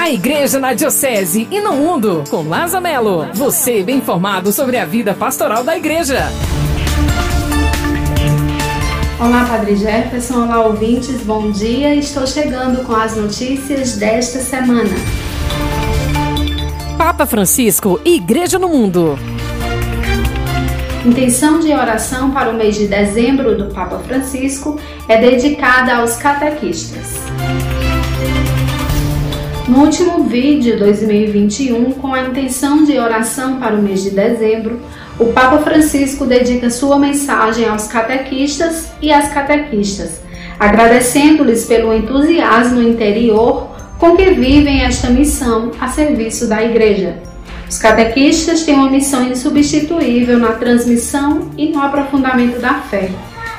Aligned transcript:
A 0.00 0.08
Igreja 0.08 0.58
na 0.58 0.72
Diocese 0.72 1.46
e 1.50 1.60
no 1.60 1.74
Mundo, 1.74 2.24
com 2.30 2.48
Laza 2.48 2.80
Melo. 2.80 3.26
Você 3.34 3.82
bem 3.82 3.98
informado 3.98 4.50
sobre 4.50 4.78
a 4.78 4.86
vida 4.86 5.12
pastoral 5.12 5.62
da 5.62 5.76
Igreja. 5.76 6.26
Olá, 9.20 9.44
Padre 9.44 9.76
Jefferson. 9.76 10.44
Olá, 10.44 10.64
ouvintes. 10.64 11.20
Bom 11.20 11.50
dia. 11.50 11.94
Estou 11.94 12.26
chegando 12.26 12.82
com 12.86 12.94
as 12.94 13.14
notícias 13.14 13.98
desta 13.98 14.38
semana. 14.38 14.88
Papa 16.96 17.26
Francisco 17.26 18.00
e 18.02 18.16
Igreja 18.16 18.58
no 18.58 18.70
Mundo. 18.70 19.18
Intenção 21.04 21.60
de 21.60 21.74
oração 21.74 22.30
para 22.30 22.48
o 22.48 22.54
mês 22.54 22.74
de 22.74 22.86
dezembro 22.86 23.54
do 23.54 23.66
Papa 23.74 23.98
Francisco 23.98 24.80
é 25.06 25.18
dedicada 25.18 25.96
aos 25.96 26.16
catequistas. 26.16 27.29
No 29.70 29.82
último 29.82 30.24
vídeo 30.24 30.76
2021, 30.80 31.92
com 31.92 32.12
a 32.12 32.22
intenção 32.22 32.82
de 32.82 32.98
oração 32.98 33.60
para 33.60 33.76
o 33.76 33.80
mês 33.80 34.02
de 34.02 34.10
dezembro, 34.10 34.80
o 35.16 35.26
Papa 35.26 35.58
Francisco 35.58 36.26
dedica 36.26 36.68
sua 36.70 36.98
mensagem 36.98 37.68
aos 37.68 37.86
catequistas 37.86 38.88
e 39.00 39.12
às 39.12 39.32
catequistas, 39.32 40.22
agradecendo-lhes 40.58 41.66
pelo 41.66 41.94
entusiasmo 41.94 42.82
interior 42.82 43.68
com 43.96 44.16
que 44.16 44.32
vivem 44.32 44.82
esta 44.82 45.08
missão 45.08 45.70
a 45.80 45.86
serviço 45.86 46.48
da 46.48 46.60
Igreja. 46.64 47.22
Os 47.68 47.78
catequistas 47.78 48.64
têm 48.64 48.74
uma 48.74 48.90
missão 48.90 49.22
insubstituível 49.22 50.36
na 50.36 50.54
transmissão 50.54 51.48
e 51.56 51.68
no 51.68 51.80
aprofundamento 51.80 52.58
da 52.58 52.74
fé. 52.74 53.08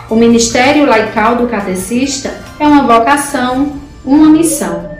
O 0.09 0.17
ministério 0.17 0.85
laical 0.85 1.37
do 1.37 1.47
catecista 1.47 2.33
é 2.59 2.67
uma 2.67 2.83
vocação, 2.83 3.79
uma 4.03 4.27
missão. 4.27 4.90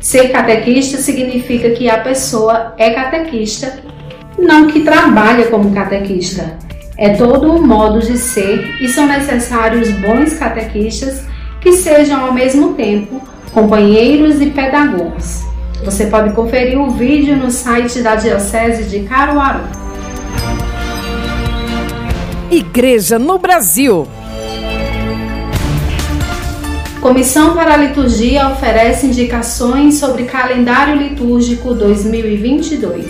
Ser 0.00 0.28
catequista 0.28 0.98
significa 0.98 1.70
que 1.70 1.90
a 1.90 1.98
pessoa 1.98 2.74
é 2.78 2.90
catequista, 2.90 3.80
não 4.38 4.68
que 4.68 4.80
trabalha 4.80 5.46
como 5.46 5.74
catequista. 5.74 6.56
É 6.96 7.10
todo 7.10 7.52
um 7.52 7.66
modo 7.66 8.00
de 8.00 8.16
ser 8.16 8.76
e 8.80 8.88
são 8.88 9.06
necessários 9.06 9.90
bons 9.92 10.34
catequistas 10.34 11.24
que 11.60 11.72
sejam 11.72 12.24
ao 12.24 12.32
mesmo 12.32 12.74
tempo 12.74 13.20
companheiros 13.52 14.40
e 14.40 14.46
pedagogos. 14.46 15.42
Você 15.84 16.06
pode 16.06 16.32
conferir 16.32 16.78
o 16.78 16.90
vídeo 16.90 17.36
no 17.36 17.50
site 17.50 18.00
da 18.00 18.14
Diocese 18.14 18.84
de 18.84 19.00
Caruaru. 19.00 19.64
Igreja 22.50 23.18
no 23.18 23.38
Brasil. 23.38 24.08
Comissão 27.08 27.54
para 27.54 27.72
a 27.72 27.76
Liturgia 27.78 28.50
oferece 28.50 29.06
indicações 29.06 29.94
sobre 29.94 30.24
calendário 30.24 30.94
litúrgico 30.94 31.72
2022. 31.72 33.06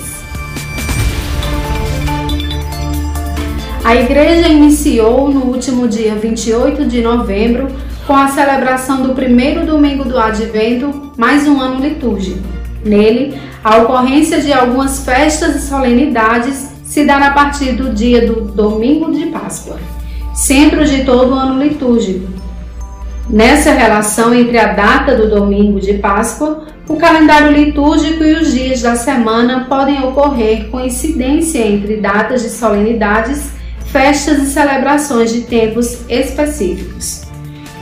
A 3.84 3.96
Igreja 3.96 4.46
iniciou 4.46 5.28
no 5.32 5.46
último 5.46 5.88
dia 5.88 6.14
28 6.14 6.84
de 6.84 7.02
novembro 7.02 7.66
com 8.06 8.14
a 8.14 8.28
celebração 8.28 9.02
do 9.02 9.16
primeiro 9.16 9.66
domingo 9.66 10.04
do 10.04 10.16
Advento, 10.16 11.10
mais 11.16 11.48
um 11.48 11.60
ano 11.60 11.84
litúrgico. 11.84 12.38
Nele, 12.84 13.36
a 13.64 13.78
ocorrência 13.78 14.40
de 14.40 14.52
algumas 14.52 15.04
festas 15.04 15.56
e 15.56 15.68
solenidades 15.68 16.68
se 16.84 17.04
dará 17.04 17.26
a 17.26 17.32
partir 17.32 17.72
do 17.72 17.92
dia 17.92 18.24
do 18.24 18.42
domingo 18.42 19.12
de 19.12 19.26
Páscoa, 19.26 19.76
centro 20.36 20.84
de 20.84 21.02
todo 21.02 21.32
o 21.32 21.34
ano 21.34 21.60
litúrgico. 21.60 22.37
Nessa 23.30 23.72
relação 23.72 24.34
entre 24.34 24.56
a 24.56 24.72
data 24.72 25.14
do 25.14 25.28
domingo 25.28 25.78
de 25.78 25.94
Páscoa, 25.94 26.66
o 26.88 26.96
calendário 26.96 27.52
litúrgico 27.52 28.24
e 28.24 28.32
os 28.32 28.54
dias 28.54 28.80
da 28.80 28.96
semana 28.96 29.66
podem 29.68 30.02
ocorrer 30.02 30.68
coincidência 30.70 31.58
entre 31.58 31.98
datas 31.98 32.42
de 32.42 32.48
solenidades, 32.48 33.50
festas 33.92 34.38
e 34.38 34.46
celebrações 34.46 35.30
de 35.30 35.42
tempos 35.42 35.98
específicos. 36.08 37.24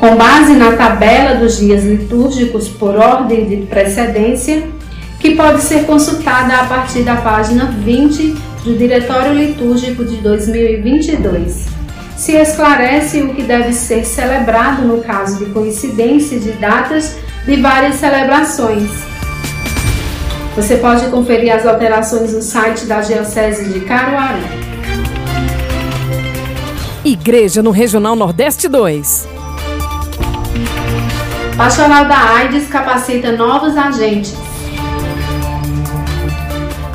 Com 0.00 0.16
base 0.16 0.54
na 0.54 0.72
tabela 0.72 1.36
dos 1.36 1.58
dias 1.58 1.84
litúrgicos 1.84 2.68
por 2.68 2.96
ordem 2.96 3.46
de 3.46 3.58
precedência, 3.66 4.64
que 5.20 5.36
pode 5.36 5.62
ser 5.62 5.84
consultada 5.84 6.56
a 6.56 6.64
partir 6.64 7.02
da 7.02 7.16
página 7.16 7.66
20 7.66 8.34
do 8.64 8.76
Diretório 8.76 9.32
Litúrgico 9.32 10.04
de 10.04 10.16
2022. 10.16 11.75
Se 12.16 12.32
esclarece 12.32 13.22
o 13.22 13.34
que 13.34 13.42
deve 13.42 13.74
ser 13.74 14.04
celebrado 14.06 14.82
no 14.82 15.02
caso 15.02 15.38
de 15.38 15.52
coincidência 15.52 16.40
de 16.40 16.52
datas 16.52 17.14
de 17.44 17.56
várias 17.56 17.96
celebrações. 17.96 18.90
Você 20.56 20.78
pode 20.78 21.06
conferir 21.08 21.54
as 21.54 21.66
alterações 21.66 22.32
no 22.32 22.40
site 22.40 22.86
da 22.86 23.02
Diocese 23.02 23.70
de 23.70 23.80
Caruaru. 23.80 24.38
Igreja 27.04 27.62
no 27.62 27.70
Regional 27.70 28.16
Nordeste 28.16 28.66
2. 28.66 29.28
Pastoral 31.54 32.06
da 32.06 32.34
AIDS 32.36 32.66
capacita 32.68 33.32
novos 33.32 33.76
agentes. 33.76 34.34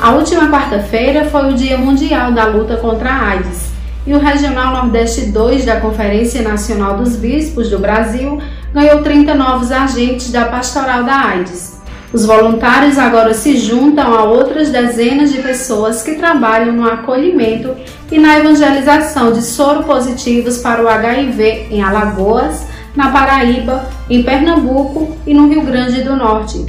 A 0.00 0.10
última 0.10 0.50
quarta-feira 0.50 1.26
foi 1.26 1.52
o 1.52 1.54
Dia 1.54 1.78
Mundial 1.78 2.32
da 2.32 2.44
Luta 2.46 2.76
contra 2.76 3.08
a 3.08 3.28
AIDS 3.28 3.71
e 4.06 4.14
o 4.14 4.18
Regional 4.18 4.74
Nordeste 4.74 5.26
2 5.26 5.64
da 5.64 5.80
Conferência 5.80 6.42
Nacional 6.42 6.96
dos 6.96 7.16
Bispos 7.16 7.70
do 7.70 7.78
Brasil 7.78 8.40
ganhou 8.74 9.02
30 9.02 9.34
novos 9.34 9.70
agentes 9.70 10.30
da 10.30 10.46
Pastoral 10.46 11.04
da 11.04 11.14
AIDS. 11.14 11.80
Os 12.12 12.26
voluntários 12.26 12.98
agora 12.98 13.32
se 13.32 13.56
juntam 13.56 14.14
a 14.14 14.24
outras 14.24 14.70
dezenas 14.70 15.32
de 15.32 15.40
pessoas 15.40 16.02
que 16.02 16.16
trabalham 16.16 16.72
no 16.72 16.86
acolhimento 16.86 17.74
e 18.10 18.18
na 18.18 18.38
evangelização 18.38 19.32
de 19.32 19.40
soro 19.40 19.84
positivos 19.84 20.58
para 20.58 20.82
o 20.82 20.88
HIV 20.88 21.68
em 21.70 21.82
Alagoas, 21.82 22.66
na 22.94 23.10
Paraíba, 23.10 23.88
em 24.10 24.22
Pernambuco 24.22 25.16
e 25.26 25.32
no 25.32 25.48
Rio 25.48 25.62
Grande 25.62 26.02
do 26.02 26.14
Norte. 26.14 26.66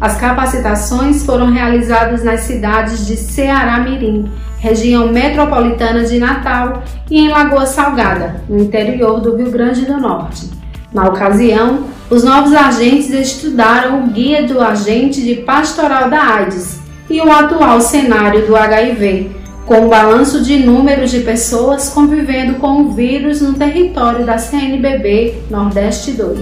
As 0.00 0.16
capacitações 0.18 1.24
foram 1.24 1.50
realizadas 1.50 2.24
nas 2.24 2.40
cidades 2.40 3.06
de 3.06 3.16
Ceará 3.16 3.80
Mirim, 3.80 4.30
região 4.66 5.12
metropolitana 5.12 6.04
de 6.04 6.18
Natal, 6.18 6.82
e 7.08 7.20
em 7.20 7.28
Lagoa 7.28 7.66
Salgada, 7.66 8.42
no 8.48 8.58
interior 8.58 9.20
do 9.20 9.36
Rio 9.36 9.50
Grande 9.50 9.86
do 9.86 9.96
Norte. 9.98 10.50
Na 10.92 11.08
ocasião, 11.08 11.84
os 12.10 12.24
novos 12.24 12.52
agentes 12.52 13.10
estudaram 13.10 14.00
o 14.00 14.06
Guia 14.08 14.44
do 14.44 14.60
Agente 14.60 15.22
de 15.22 15.36
Pastoral 15.36 16.10
da 16.10 16.20
AIDS 16.20 16.80
e 17.08 17.20
o 17.20 17.30
atual 17.30 17.80
cenário 17.80 18.46
do 18.46 18.56
HIV, 18.56 19.30
com 19.66 19.86
o 19.86 19.88
balanço 19.88 20.42
de 20.42 20.58
números 20.58 21.10
de 21.10 21.20
pessoas 21.20 21.88
convivendo 21.88 22.54
com 22.54 22.82
o 22.82 22.92
vírus 22.92 23.40
no 23.40 23.54
território 23.54 24.24
da 24.24 24.38
CNBB 24.38 25.42
Nordeste 25.50 26.12
2. 26.12 26.38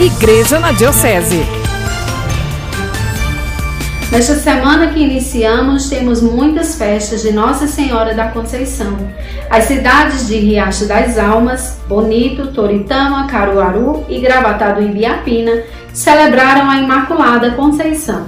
Igreja 0.00 0.58
na 0.58 0.72
Diocese. 0.72 1.57
Nesta 4.10 4.36
semana 4.36 4.86
que 4.86 5.00
iniciamos, 5.00 5.90
temos 5.90 6.22
muitas 6.22 6.76
festas 6.76 7.20
de 7.20 7.30
Nossa 7.30 7.66
Senhora 7.66 8.14
da 8.14 8.28
Conceição. 8.28 8.96
As 9.50 9.64
cidades 9.64 10.26
de 10.26 10.36
Riacho 10.38 10.86
das 10.86 11.18
Almas, 11.18 11.78
Bonito, 11.86 12.46
Toritama, 12.46 13.26
Caruaru 13.26 14.06
e 14.08 14.18
Gravatá 14.18 14.72
do 14.72 14.82
Ibiapina 14.82 15.62
celebraram 15.92 16.70
a 16.70 16.78
Imaculada 16.78 17.50
Conceição. 17.50 18.24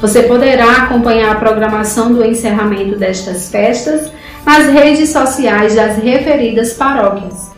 Você 0.00 0.22
poderá 0.22 0.84
acompanhar 0.84 1.32
a 1.32 1.38
programação 1.40 2.12
do 2.12 2.24
encerramento 2.24 2.96
destas 2.96 3.48
festas 3.48 4.12
nas 4.46 4.66
redes 4.68 5.10
sociais 5.10 5.74
das 5.74 5.96
referidas 5.96 6.74
paróquias. 6.74 7.50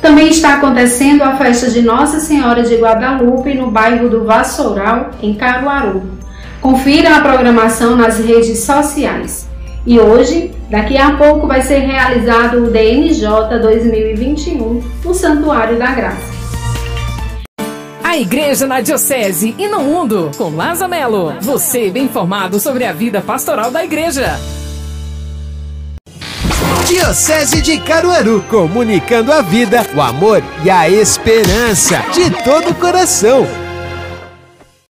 Também 0.00 0.28
está 0.28 0.54
acontecendo 0.54 1.22
a 1.22 1.36
festa 1.36 1.68
de 1.68 1.82
Nossa 1.82 2.20
Senhora 2.20 2.62
de 2.62 2.76
Guadalupe 2.76 3.54
no 3.54 3.72
bairro 3.72 4.08
do 4.08 4.24
Vassoural, 4.24 5.10
em 5.20 5.34
Caruaru. 5.34 6.23
Confira 6.64 7.16
a 7.16 7.20
programação 7.20 7.94
nas 7.94 8.18
redes 8.18 8.60
sociais. 8.60 9.46
E 9.86 10.00
hoje, 10.00 10.50
daqui 10.70 10.96
a 10.96 11.14
pouco, 11.14 11.46
vai 11.46 11.60
ser 11.60 11.80
realizado 11.80 12.64
o 12.64 12.70
DNJ 12.70 13.58
2021 13.60 14.82
no 15.04 15.14
Santuário 15.14 15.78
da 15.78 15.92
Graça. 15.92 16.32
A 18.02 18.16
Igreja 18.16 18.66
na 18.66 18.80
Diocese 18.80 19.54
e 19.58 19.68
no 19.68 19.80
Mundo, 19.80 20.30
com 20.38 20.56
Laza 20.56 20.88
Melo. 20.88 21.34
Você 21.42 21.90
bem 21.90 22.04
informado 22.04 22.58
sobre 22.58 22.86
a 22.86 22.94
vida 22.94 23.20
pastoral 23.20 23.70
da 23.70 23.84
Igreja. 23.84 24.40
Diocese 26.86 27.60
de 27.60 27.78
Caruaru, 27.78 28.42
comunicando 28.48 29.30
a 29.34 29.42
vida, 29.42 29.84
o 29.94 30.00
amor 30.00 30.42
e 30.64 30.70
a 30.70 30.88
esperança 30.88 32.02
de 32.14 32.30
todo 32.42 32.70
o 32.70 32.74
coração. 32.74 33.63